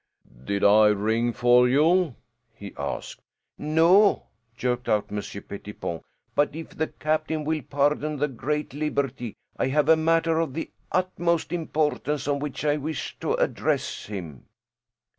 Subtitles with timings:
[0.45, 2.15] "Did I ring for you?"
[2.55, 3.19] he asked.
[3.55, 4.23] "No,"
[4.57, 6.01] jerked out Monsieur Pettipon,
[6.33, 10.71] "but if the captain will pardon the great liberty, I have a matter of the
[10.91, 14.45] utmost importance on which I wish to address him."